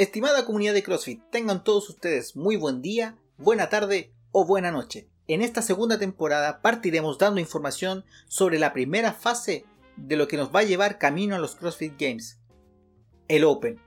Estimada 0.00 0.46
comunidad 0.46 0.72
de 0.72 0.82
CrossFit, 0.82 1.20
tengan 1.28 1.62
todos 1.62 1.90
ustedes 1.90 2.34
muy 2.34 2.56
buen 2.56 2.80
día, 2.80 3.18
buena 3.36 3.68
tarde 3.68 4.14
o 4.32 4.46
buena 4.46 4.72
noche. 4.72 5.10
En 5.28 5.42
esta 5.42 5.60
segunda 5.60 5.98
temporada 5.98 6.62
partiremos 6.62 7.18
dando 7.18 7.38
información 7.38 8.06
sobre 8.26 8.58
la 8.58 8.72
primera 8.72 9.12
fase 9.12 9.66
de 9.98 10.16
lo 10.16 10.26
que 10.26 10.38
nos 10.38 10.56
va 10.56 10.60
a 10.60 10.62
llevar 10.62 10.96
camino 10.96 11.36
a 11.36 11.38
los 11.38 11.54
CrossFit 11.54 12.00
Games, 12.00 12.40
el 13.28 13.44
Open. 13.44 13.78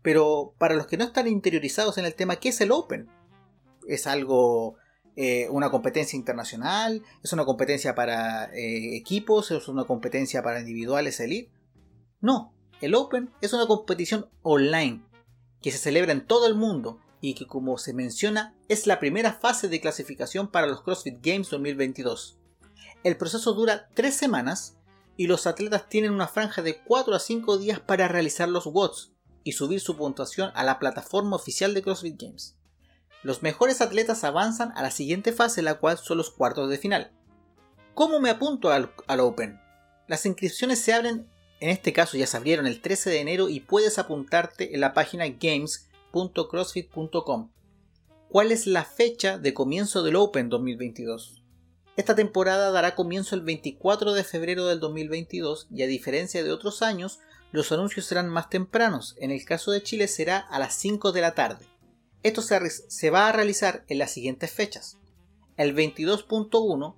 Pero 0.00 0.54
para 0.56 0.74
los 0.74 0.86
que 0.86 0.96
no 0.96 1.04
están 1.04 1.28
interiorizados 1.28 1.98
en 1.98 2.06
el 2.06 2.14
tema, 2.14 2.36
¿qué 2.36 2.48
es 2.48 2.62
el 2.62 2.72
Open? 2.72 3.06
¿Es 3.86 4.06
algo, 4.06 4.76
eh, 5.16 5.48
una 5.50 5.70
competencia 5.70 6.16
internacional? 6.16 7.02
¿Es 7.22 7.34
una 7.34 7.44
competencia 7.44 7.94
para 7.94 8.46
eh, 8.54 8.96
equipos? 8.96 9.50
¿Es 9.50 9.68
una 9.68 9.84
competencia 9.84 10.42
para 10.42 10.60
individuales 10.60 11.20
elite? 11.20 11.52
No, 12.22 12.54
el 12.80 12.94
Open 12.94 13.28
es 13.42 13.52
una 13.52 13.66
competición 13.66 14.30
online 14.40 15.04
que 15.62 15.72
se 15.72 15.78
celebra 15.78 16.12
en 16.12 16.26
todo 16.26 16.46
el 16.46 16.54
mundo 16.54 17.00
y 17.20 17.34
que 17.34 17.46
como 17.46 17.78
se 17.78 17.92
menciona 17.92 18.54
es 18.68 18.86
la 18.86 19.00
primera 19.00 19.32
fase 19.32 19.68
de 19.68 19.80
clasificación 19.80 20.48
para 20.48 20.66
los 20.66 20.82
CrossFit 20.82 21.18
Games 21.22 21.50
2022. 21.50 22.38
El 23.04 23.16
proceso 23.16 23.52
dura 23.52 23.88
3 23.94 24.14
semanas 24.14 24.76
y 25.16 25.26
los 25.26 25.46
atletas 25.46 25.88
tienen 25.88 26.12
una 26.12 26.28
franja 26.28 26.62
de 26.62 26.82
4 26.82 27.14
a 27.14 27.18
5 27.18 27.58
días 27.58 27.80
para 27.80 28.08
realizar 28.08 28.48
los 28.48 28.66
WODs 28.66 29.12
y 29.44 29.52
subir 29.52 29.80
su 29.80 29.96
puntuación 29.96 30.50
a 30.54 30.64
la 30.64 30.78
plataforma 30.78 31.36
oficial 31.36 31.72
de 31.72 31.82
CrossFit 31.82 32.20
Games. 32.20 32.56
Los 33.22 33.42
mejores 33.42 33.80
atletas 33.80 34.24
avanzan 34.24 34.72
a 34.76 34.82
la 34.82 34.90
siguiente 34.90 35.32
fase, 35.32 35.62
la 35.62 35.78
cual 35.78 35.98
son 35.98 36.18
los 36.18 36.30
cuartos 36.30 36.68
de 36.68 36.78
final. 36.78 37.12
¿Cómo 37.94 38.20
me 38.20 38.30
apunto 38.30 38.70
al, 38.70 38.92
al 39.06 39.20
Open? 39.20 39.58
Las 40.06 40.26
inscripciones 40.26 40.80
se 40.80 40.92
abren 40.92 41.28
en 41.60 41.70
este 41.70 41.92
caso 41.92 42.16
ya 42.16 42.26
se 42.26 42.36
abrieron 42.36 42.66
el 42.66 42.80
13 42.80 43.10
de 43.10 43.20
enero 43.20 43.48
y 43.48 43.60
puedes 43.60 43.98
apuntarte 43.98 44.74
en 44.74 44.80
la 44.80 44.92
página 44.92 45.28
games.crossfit.com. 45.28 47.52
¿Cuál 48.28 48.50
es 48.52 48.66
la 48.66 48.84
fecha 48.84 49.38
de 49.38 49.54
comienzo 49.54 50.02
del 50.02 50.16
Open 50.16 50.50
2022? 50.50 51.42
Esta 51.96 52.14
temporada 52.14 52.70
dará 52.72 52.94
comienzo 52.94 53.34
el 53.34 53.40
24 53.40 54.12
de 54.12 54.24
febrero 54.24 54.66
del 54.66 54.80
2022 54.80 55.68
y 55.70 55.82
a 55.82 55.86
diferencia 55.86 56.44
de 56.44 56.52
otros 56.52 56.82
años, 56.82 57.20
los 57.52 57.72
anuncios 57.72 58.04
serán 58.04 58.28
más 58.28 58.50
tempranos. 58.50 59.16
En 59.18 59.30
el 59.30 59.42
caso 59.46 59.70
de 59.70 59.82
Chile 59.82 60.08
será 60.08 60.38
a 60.38 60.58
las 60.58 60.74
5 60.74 61.12
de 61.12 61.20
la 61.22 61.34
tarde. 61.34 61.64
Esto 62.22 62.42
se, 62.42 63.10
va 63.10 63.28
a 63.28 63.32
realizar 63.32 63.86
en 63.88 63.98
las 63.98 64.10
siguientes 64.10 64.50
fechas. 64.50 64.98
El 65.56 65.74
22.1 65.74 66.96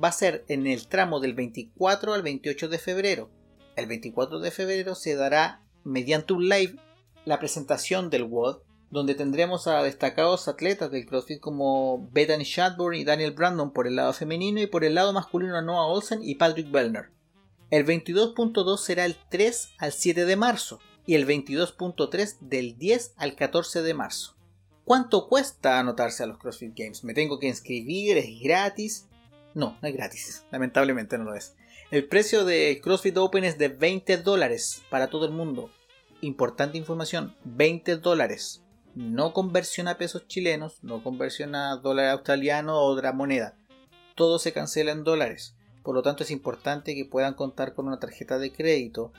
va 0.00 0.08
a 0.08 0.12
ser 0.12 0.44
en 0.46 0.68
el 0.68 0.86
tramo 0.86 1.18
del 1.18 1.34
24 1.34 2.14
al 2.14 2.22
28 2.22 2.68
de 2.68 2.78
febrero 2.78 3.37
el 3.78 3.86
24 3.86 4.40
de 4.40 4.50
febrero 4.50 4.94
se 4.94 5.14
dará 5.14 5.62
mediante 5.84 6.32
un 6.32 6.48
live 6.48 6.76
la 7.24 7.38
presentación 7.38 8.10
del 8.10 8.24
WOD, 8.24 8.58
donde 8.90 9.14
tendremos 9.14 9.66
a 9.66 9.82
destacados 9.82 10.48
atletas 10.48 10.90
del 10.90 11.06
CrossFit 11.06 11.40
como 11.40 12.08
Bethany 12.10 12.44
Shadburn 12.44 12.96
y 12.96 13.04
Daniel 13.04 13.32
Brandon 13.32 13.72
por 13.72 13.86
el 13.86 13.96
lado 13.96 14.12
femenino 14.12 14.60
y 14.60 14.66
por 14.66 14.84
el 14.84 14.94
lado 14.94 15.12
masculino 15.12 15.56
a 15.56 15.62
Noah 15.62 15.86
Olsen 15.86 16.20
y 16.22 16.36
Patrick 16.36 16.70
Bellner. 16.70 17.10
El 17.70 17.84
22.2 17.84 18.78
será 18.78 19.04
el 19.04 19.16
3 19.28 19.74
al 19.78 19.92
7 19.92 20.24
de 20.24 20.36
marzo 20.36 20.80
y 21.04 21.14
el 21.14 21.26
22.3 21.26 22.38
del 22.40 22.78
10 22.78 23.14
al 23.16 23.36
14 23.36 23.82
de 23.82 23.94
marzo. 23.94 24.36
¿Cuánto 24.84 25.28
cuesta 25.28 25.78
anotarse 25.78 26.22
a 26.22 26.26
los 26.26 26.38
CrossFit 26.38 26.72
Games? 26.74 27.04
¿Me 27.04 27.12
tengo 27.12 27.38
que 27.38 27.46
inscribir? 27.46 28.16
¿Es 28.16 28.40
gratis? 28.42 29.06
No, 29.54 29.76
no 29.82 29.88
es 29.88 29.94
gratis, 29.94 30.44
lamentablemente 30.50 31.18
no 31.18 31.24
lo 31.24 31.34
es. 31.34 31.54
El 31.90 32.06
precio 32.06 32.44
de 32.44 32.82
CrossFit 32.82 33.16
Open 33.16 33.44
es 33.44 33.56
de 33.56 33.68
20 33.68 34.18
dólares 34.18 34.82
para 34.90 35.08
todo 35.08 35.24
el 35.24 35.32
mundo. 35.32 35.70
Importante 36.20 36.76
información, 36.76 37.34
20 37.44 37.96
dólares. 37.96 38.62
No 38.94 39.32
conversión 39.32 39.88
a 39.88 39.96
pesos 39.96 40.26
chilenos, 40.26 40.80
no 40.82 41.02
conversión 41.02 41.54
a 41.54 41.76
dólar 41.76 42.10
australiano 42.10 42.76
o 42.76 42.92
otra 42.92 43.14
moneda. 43.14 43.56
Todo 44.16 44.38
se 44.38 44.52
cancela 44.52 44.92
en 44.92 45.02
dólares. 45.02 45.56
Por 45.82 45.94
lo 45.94 46.02
tanto 46.02 46.24
es 46.24 46.30
importante 46.30 46.94
que 46.94 47.06
puedan 47.06 47.32
contar 47.32 47.72
con 47.72 47.86
una 47.86 47.98
tarjeta 47.98 48.38
de 48.38 48.52
crédito 48.52 49.14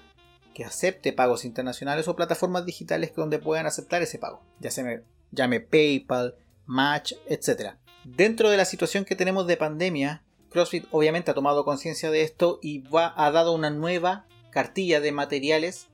que 0.53 0.63
acepte 0.63 1.11
pagos 1.11 1.45
internacionales 1.45 2.07
o 2.07 2.15
plataformas 2.15 2.67
digitales 2.67 3.13
donde 3.15 3.39
puedan 3.39 3.65
aceptar 3.65 4.03
ese 4.03 4.19
pago. 4.19 4.43
Ya 4.59 4.69
se 4.69 4.83
me 4.83 5.01
llame 5.31 5.59
PayPal, 5.59 6.35
Match, 6.67 7.13
etc. 7.25 7.77
Dentro 8.03 8.51
de 8.51 8.57
la 8.57 8.65
situación 8.65 9.05
que 9.05 9.15
tenemos 9.15 9.47
de 9.47 9.57
pandemia, 9.57 10.23
CrossFit 10.49 10.85
obviamente 10.91 11.31
ha 11.31 11.35
tomado 11.35 11.65
conciencia 11.65 12.11
de 12.11 12.23
esto 12.23 12.59
y 12.61 12.79
va, 12.79 13.13
ha 13.15 13.31
dado 13.31 13.53
una 13.53 13.69
nueva 13.69 14.25
cartilla 14.49 14.99
de 14.99 15.11
materiales 15.11 15.87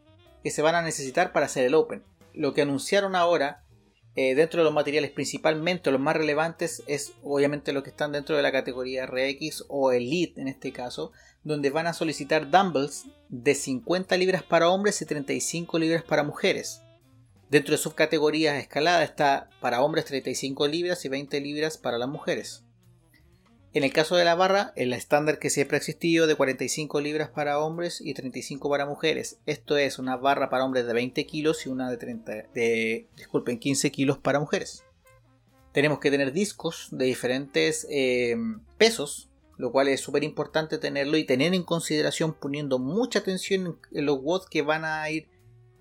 que 0.44 0.52
se 0.52 0.62
van 0.62 0.76
a 0.76 0.82
necesitar 0.82 1.32
para 1.32 1.48
hacer 1.48 1.66
el 1.66 1.76
Open. 1.76 2.04
Lo 2.34 2.54
que 2.54 2.62
anunciaron 2.62 3.16
ahora, 3.16 3.64
eh, 4.16 4.36
dentro 4.36 4.60
de 4.60 4.66
los 4.66 4.74
materiales 4.74 5.12
principalmente 5.12 5.92
los 5.92 6.00
más 6.00 6.16
relevantes, 6.16 6.84
es 6.88 7.14
obviamente 7.24 7.74
lo 7.74 7.84
que 7.84 7.90
están 7.90 8.12
dentro 8.12 8.36
de 8.36 8.44
la 8.44 8.52
categoría 8.52 9.06
RX 9.06 9.66
o 9.68 9.92
Elite 9.92 10.40
en 10.40 10.48
este 10.48 10.72
caso, 10.72 11.12
donde 11.44 11.70
van 11.70 11.88
a 11.88 11.94
solicitar 11.94 12.50
dumbbells 12.50 13.06
de 13.30 13.56
50 13.56 14.18
libras 14.18 14.44
para 14.44 14.70
hombres 14.70 15.02
y 15.02 15.06
35 15.06 15.80
libras 15.80 16.04
para 16.04 16.24
mujeres. 16.24 16.82
Dentro 17.50 17.74
de 17.74 17.78
subcategorías 17.78 18.58
escalada 18.58 19.04
está 19.04 19.50
para 19.62 19.82
hombres 19.82 20.06
35 20.06 20.68
libras 20.68 21.06
y 21.06 21.10
20 21.10 21.40
libras 21.42 21.78
para 21.78 21.98
las 21.98 22.10
mujeres. 22.10 22.64
En 23.76 23.84
el 23.84 23.92
caso 23.92 24.16
de 24.16 24.24
la 24.24 24.36
barra, 24.36 24.72
el 24.78 24.94
estándar 24.94 25.38
que 25.38 25.50
siempre 25.50 25.76
ha 25.76 25.80
existido 25.80 26.28
de 26.28 26.36
45 26.36 27.02
libras 27.02 27.28
para 27.28 27.60
hombres 27.60 28.00
y 28.00 28.14
35 28.14 28.70
para 28.70 28.86
mujeres. 28.86 29.38
Esto 29.46 29.76
es 29.76 30.00
una 30.00 30.16
barra 30.16 30.50
para 30.50 30.64
hombres 30.64 30.88
de 30.88 30.94
20 30.94 31.26
kilos 31.26 31.66
y 31.66 31.70
una 31.70 31.92
de 31.92 31.98
30, 31.98 32.32
de, 32.54 33.10
disculpen, 33.18 33.60
15 33.60 33.92
kilos 33.92 34.18
para 34.18 34.40
mujeres. 34.40 34.86
Tenemos 35.74 36.00
que 36.00 36.10
tener 36.10 36.32
discos 36.32 36.88
de 36.92 37.04
diferentes 37.04 37.86
eh, 37.90 38.38
pesos, 38.78 39.30
lo 39.58 39.74
cual 39.74 39.90
es 39.90 40.00
súper 40.00 40.24
importante 40.24 40.78
tenerlo 40.78 41.18
y 41.18 41.26
tener 41.26 41.54
en 41.54 41.64
consideración 41.64 42.34
poniendo 42.34 42.80
mucha 42.80 43.20
atención 43.20 43.78
en 43.92 44.06
los 44.06 44.20
watts 44.22 44.48
que 44.50 44.62
van 44.62 44.86
a 44.86 45.10
ir 45.10 45.28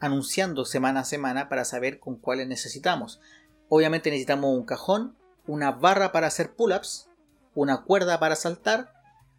anunciando 0.00 0.64
semana 0.64 1.00
a 1.00 1.04
semana 1.04 1.48
para 1.48 1.64
saber 1.64 2.00
con 2.00 2.16
cuáles 2.16 2.48
necesitamos. 2.48 3.20
Obviamente 3.68 4.10
necesitamos 4.10 4.52
un 4.52 4.64
cajón, 4.64 5.16
una 5.46 5.70
barra 5.70 6.10
para 6.10 6.26
hacer 6.26 6.56
pull-ups, 6.56 7.08
una 7.54 7.82
cuerda 7.82 8.18
para 8.18 8.36
saltar 8.36 8.92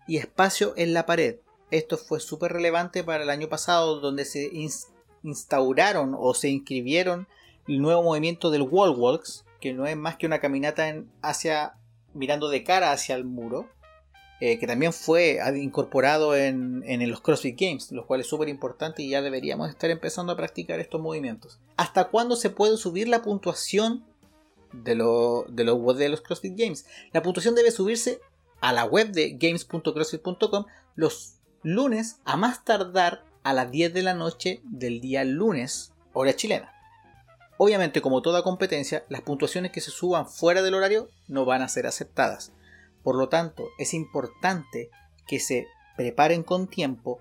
y 0.08 0.18
espacio 0.18 0.74
en 0.78 0.94
la 0.94 1.06
pared. 1.06 1.38
Esto 1.72 1.98
fue 1.98 2.20
súper 2.20 2.54
relevante 2.54 3.04
para 3.04 3.24
el 3.24 3.30
año 3.30 3.50
pasado 3.50 4.00
donde 4.00 4.26
se 4.26 4.52
instauraron 5.24 6.16
o 6.18 6.34
se 6.34 6.50
inscribieron 6.50 7.28
el 7.68 7.82
nuevo 7.82 8.04
movimiento 8.04 8.52
del 8.52 8.62
wall 8.62 8.96
walks, 8.96 9.46
que 9.60 9.74
no 9.74 9.88
es 9.88 9.98
más 9.98 10.18
que 10.18 10.28
una 10.28 10.40
caminata 10.40 11.04
hacia 11.22 11.74
mirando 12.14 12.50
de 12.50 12.64
cara 12.64 12.92
hacia 12.92 13.16
el 13.16 13.26
muro, 13.26 13.68
eh, 14.40 14.60
que 14.60 14.68
también 14.68 14.94
fue 14.94 15.40
incorporado 15.56 16.36
en, 16.36 16.84
en, 16.86 17.10
los 17.10 17.22
CrossFit 17.22 17.60
Games, 17.60 17.92
lo 17.92 18.06
cual 18.06 18.22
es 18.22 18.28
súper 18.28 18.50
importante 18.50 19.02
y 19.02 19.10
ya 19.10 19.22
deberíamos 19.22 19.70
estar 19.70 19.90
empezando 19.90 20.34
a 20.34 20.38
practicar 20.38 20.80
estos 20.80 21.02
movimientos. 21.02 21.60
¿Hasta 21.78 22.06
cuándo 22.10 22.36
se 22.36 22.50
puede 22.50 22.78
subir 22.78 23.08
la 23.08 23.22
puntuación 23.22 24.06
de, 24.84 24.96
los 24.96 25.46
web 25.48 25.98
de 25.98 26.10
los 26.10 26.22
CrossFit 26.22 26.58
Games. 26.58 26.86
La 27.14 27.22
puntuación 27.22 27.56
debe 27.56 27.72
subirse 27.72 28.20
a 28.62 28.74
la 28.74 28.86
web 28.86 29.12
de 29.12 29.32
games.crossfit.com 29.32 30.66
los 30.96 31.36
lunes 31.62 32.20
a 32.26 32.38
más 32.38 32.64
tardar 32.64 33.24
a 33.44 33.54
las 33.54 33.72
10 33.72 33.94
de 33.94 34.02
la 34.02 34.14
noche 34.14 34.62
del 34.64 35.02
día 35.02 35.24
lunes, 35.24 35.94
hora 36.14 36.36
chilena. 36.36 36.72
Obviamente, 37.58 38.02
como 38.02 38.22
toda 38.22 38.44
competencia, 38.44 39.06
las 39.08 39.22
puntuaciones 39.22 39.72
que 39.72 39.82
se 39.82 39.92
suban 39.92 40.28
fuera 40.28 40.62
del 40.62 40.74
horario 40.74 41.10
no 41.28 41.46
van 41.46 41.62
a 41.62 41.70
ser 41.70 41.88
aceptadas. 41.88 42.52
Por 43.04 43.16
lo 43.16 43.30
tanto, 43.30 43.70
es 43.78 43.94
importante 43.94 44.90
que 45.28 45.40
se 45.40 45.68
preparen 45.96 46.44
con 46.44 46.68
tiempo, 46.68 47.20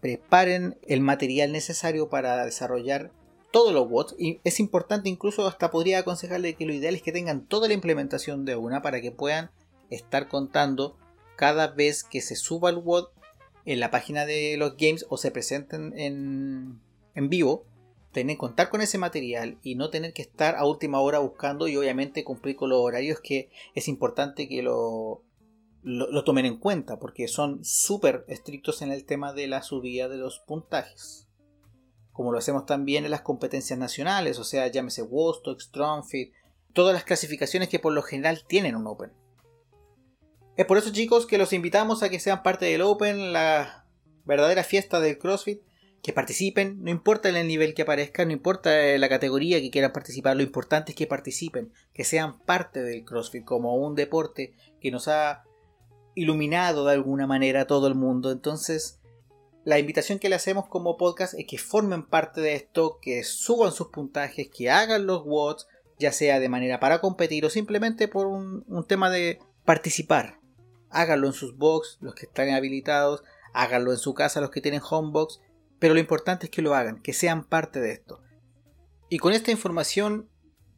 preparen 0.00 0.78
el 0.88 1.00
material 1.00 1.52
necesario 1.52 2.08
para 2.08 2.44
desarrollar 2.44 3.12
todos 3.52 3.72
los 3.72 3.86
watts 3.88 4.16
y 4.18 4.40
es 4.42 4.58
importante 4.58 5.08
incluso 5.08 5.46
hasta 5.46 5.70
podría 5.70 6.00
aconsejarle 6.00 6.54
que 6.54 6.66
lo 6.66 6.72
ideal 6.72 6.94
es 6.94 7.02
que 7.02 7.12
tengan 7.12 7.46
toda 7.46 7.68
la 7.68 7.74
implementación 7.74 8.44
de 8.44 8.56
una 8.56 8.82
para 8.82 9.00
que 9.00 9.12
puedan 9.12 9.50
estar 9.90 10.26
contando 10.26 10.96
cada 11.36 11.68
vez 11.68 12.02
que 12.02 12.20
se 12.20 12.34
suba 12.34 12.70
el 12.70 12.78
watt 12.78 13.10
en 13.64 13.78
la 13.78 13.90
página 13.90 14.26
de 14.26 14.56
los 14.56 14.76
games 14.76 15.06
o 15.08 15.18
se 15.18 15.30
presenten 15.30 15.96
en, 15.96 16.80
en 17.14 17.28
vivo 17.28 17.66
tener 18.10 18.36
contar 18.36 18.70
con 18.70 18.80
ese 18.80 18.98
material 18.98 19.58
y 19.62 19.74
no 19.74 19.90
tener 19.90 20.12
que 20.12 20.22
estar 20.22 20.56
a 20.56 20.66
última 20.66 21.00
hora 21.00 21.18
buscando 21.18 21.68
y 21.68 21.76
obviamente 21.76 22.24
cumplir 22.24 22.56
con 22.56 22.70
los 22.70 22.80
horarios 22.80 23.20
que 23.20 23.50
es 23.74 23.86
importante 23.86 24.48
que 24.48 24.62
lo, 24.62 25.22
lo, 25.82 26.10
lo 26.10 26.24
tomen 26.24 26.46
en 26.46 26.58
cuenta 26.58 26.98
porque 26.98 27.28
son 27.28 27.64
súper 27.64 28.24
estrictos 28.28 28.80
en 28.82 28.92
el 28.92 29.04
tema 29.04 29.34
de 29.34 29.46
la 29.46 29.62
subida 29.62 30.08
de 30.08 30.16
los 30.16 30.40
puntajes 30.40 31.28
como 32.12 32.32
lo 32.32 32.38
hacemos 32.38 32.66
también 32.66 33.04
en 33.04 33.10
las 33.10 33.22
competencias 33.22 33.78
nacionales, 33.78 34.38
o 34.38 34.44
sea, 34.44 34.66
llámese 34.68 35.02
Wostock, 35.02 35.60
Strongfit, 35.60 36.32
todas 36.72 36.94
las 36.94 37.04
clasificaciones 37.04 37.68
que 37.68 37.78
por 37.78 37.92
lo 37.92 38.02
general 38.02 38.44
tienen 38.46 38.76
un 38.76 38.86
Open. 38.86 39.12
Es 40.56 40.66
por 40.66 40.78
eso 40.78 40.92
chicos 40.92 41.26
que 41.26 41.38
los 41.38 41.52
invitamos 41.52 42.02
a 42.02 42.10
que 42.10 42.20
sean 42.20 42.42
parte 42.42 42.66
del 42.66 42.82
Open, 42.82 43.32
la 43.32 43.86
verdadera 44.24 44.64
fiesta 44.64 45.00
del 45.00 45.18
CrossFit, 45.18 45.62
que 46.02 46.12
participen, 46.12 46.82
no 46.82 46.90
importa 46.90 47.28
el 47.28 47.46
nivel 47.46 47.74
que 47.74 47.82
aparezca, 47.82 48.24
no 48.24 48.32
importa 48.32 48.70
la 48.98 49.08
categoría 49.08 49.60
que 49.60 49.70
quieran 49.70 49.92
participar, 49.92 50.36
lo 50.36 50.42
importante 50.42 50.92
es 50.92 50.96
que 50.96 51.06
participen, 51.06 51.72
que 51.94 52.04
sean 52.04 52.40
parte 52.40 52.82
del 52.82 53.04
CrossFit 53.04 53.44
como 53.44 53.76
un 53.76 53.94
deporte 53.94 54.54
que 54.80 54.90
nos 54.90 55.06
ha 55.06 55.44
iluminado 56.14 56.84
de 56.84 56.92
alguna 56.92 57.26
manera 57.26 57.62
a 57.62 57.66
todo 57.66 57.86
el 57.86 57.94
mundo. 57.94 58.32
Entonces, 58.32 59.00
la 59.64 59.78
invitación 59.78 60.18
que 60.18 60.28
le 60.28 60.34
hacemos 60.34 60.66
como 60.68 60.96
podcast 60.96 61.34
es 61.34 61.46
que 61.46 61.58
formen 61.58 62.04
parte 62.04 62.40
de 62.40 62.54
esto, 62.54 62.98
que 63.00 63.22
suban 63.24 63.72
sus 63.72 63.88
puntajes, 63.88 64.48
que 64.48 64.70
hagan 64.70 65.06
los 65.06 65.22
watts, 65.24 65.68
ya 65.98 66.12
sea 66.12 66.40
de 66.40 66.48
manera 66.48 66.80
para 66.80 67.00
competir 67.00 67.44
o 67.44 67.50
simplemente 67.50 68.08
por 68.08 68.26
un, 68.26 68.64
tema 68.88 69.10
de 69.10 69.38
participar. 69.64 70.40
Háganlo 70.90 71.28
en 71.28 71.32
sus 71.32 71.56
box, 71.56 71.98
los 72.00 72.14
que 72.14 72.26
están 72.26 72.50
habilitados, 72.50 73.22
háganlo 73.52 73.92
en 73.92 73.98
su 73.98 74.14
casa, 74.14 74.40
los 74.40 74.50
que 74.50 74.60
tienen 74.60 74.82
homebox 74.88 75.40
pero 75.82 75.94
lo 75.94 76.00
importante 76.00 76.46
es 76.46 76.50
que 76.52 76.62
lo 76.62 76.76
hagan, 76.76 77.02
que 77.02 77.12
sean 77.12 77.42
parte 77.42 77.80
de 77.80 77.90
esto. 77.90 78.22
Y 79.08 79.18
con 79.18 79.32
esta 79.32 79.50
información 79.50 80.28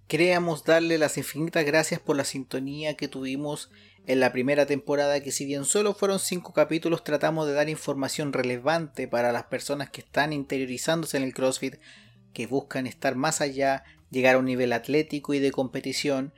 queríamos 0.09 0.65
darle 0.65 0.99
las 0.99 1.17
infinitas 1.19 1.65
gracias 1.65 2.01
por 2.01 2.17
la 2.17 2.25
sintonía 2.25 2.95
que 2.95 3.09
tuvimos 3.09 3.71
en 4.07 4.21
la 4.21 4.33
primera 4.33 4.67
temporada, 4.67 5.21
que 5.21 5.33
si 5.33 5.47
bien 5.47 5.65
solo 5.65 5.95
fueron 5.95 6.19
cinco 6.19 6.53
capítulos, 6.53 7.05
tratamos 7.05 7.47
de 7.47 7.55
dar 7.55 7.69
información 7.69 8.33
relevante 8.33 9.09
para 9.09 9.33
las 9.33 9.45
personas 9.45 9.91
que 9.91 10.03
están 10.03 10.33
interiorizándose 10.33 11.17
en 11.17 11.23
el 11.23 11.33
CrossFit, 11.33 11.77
que 12.35 12.47
buscan 12.47 12.87
estar 12.87 13.15
más 13.15 13.41
allá, 13.41 13.85
llegar 14.11 14.35
a 14.35 14.39
un 14.39 14.45
nivel 14.45 14.73
atlético 14.73 15.33
y 15.33 15.39
de 15.39 15.53
competición. 15.53 16.35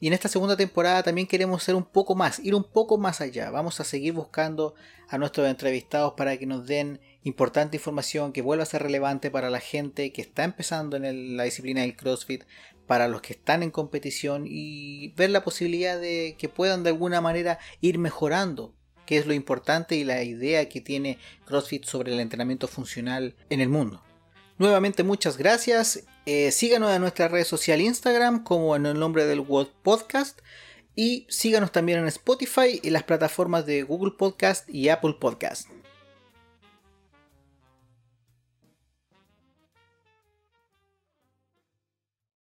Y 0.00 0.08
en 0.08 0.14
esta 0.14 0.28
segunda 0.28 0.56
temporada 0.56 1.02
también 1.02 1.28
queremos 1.28 1.62
ser 1.62 1.74
un 1.74 1.84
poco 1.84 2.16
más, 2.16 2.40
ir 2.40 2.54
un 2.54 2.64
poco 2.64 2.98
más 2.98 3.20
allá. 3.20 3.50
Vamos 3.50 3.78
a 3.80 3.84
seguir 3.84 4.14
buscando 4.14 4.74
a 5.08 5.18
nuestros 5.18 5.46
entrevistados 5.46 6.14
para 6.16 6.38
que 6.38 6.46
nos 6.46 6.66
den 6.66 7.00
importante 7.22 7.76
información 7.76 8.32
que 8.32 8.42
vuelva 8.42 8.62
a 8.62 8.66
ser 8.66 8.82
relevante 8.82 9.30
para 9.30 9.50
la 9.50 9.60
gente 9.60 10.10
que 10.12 10.22
está 10.22 10.42
empezando 10.42 10.96
en 10.96 11.36
la 11.36 11.44
disciplina 11.44 11.82
del 11.82 11.96
CrossFit, 11.96 12.44
para 12.90 13.06
los 13.06 13.22
que 13.22 13.34
están 13.34 13.62
en 13.62 13.70
competición 13.70 14.46
y 14.48 15.12
ver 15.14 15.30
la 15.30 15.44
posibilidad 15.44 16.00
de 16.00 16.34
que 16.36 16.48
puedan 16.48 16.82
de 16.82 16.90
alguna 16.90 17.20
manera 17.20 17.60
ir 17.80 17.98
mejorando, 17.98 18.74
que 19.06 19.16
es 19.16 19.26
lo 19.26 19.32
importante 19.32 19.94
y 19.94 20.02
la 20.02 20.24
idea 20.24 20.68
que 20.68 20.80
tiene 20.80 21.16
CrossFit 21.44 21.84
sobre 21.84 22.12
el 22.12 22.18
entrenamiento 22.18 22.66
funcional 22.66 23.36
en 23.48 23.60
el 23.60 23.68
mundo. 23.68 24.02
Nuevamente 24.58 25.04
muchas 25.04 25.38
gracias. 25.38 26.02
Eh, 26.26 26.50
síganos 26.50 26.90
en 26.92 27.02
nuestra 27.02 27.28
red 27.28 27.44
social 27.44 27.80
Instagram 27.80 28.42
como 28.42 28.74
en 28.74 28.84
el 28.86 28.98
nombre 28.98 29.24
del 29.24 29.38
World 29.38 29.70
Podcast. 29.84 30.40
Y 30.96 31.28
síganos 31.28 31.70
también 31.70 32.00
en 32.00 32.08
Spotify 32.08 32.80
y 32.82 32.90
las 32.90 33.04
plataformas 33.04 33.66
de 33.66 33.84
Google 33.84 34.14
Podcast 34.18 34.68
y 34.68 34.88
Apple 34.88 35.14
Podcast. 35.20 35.68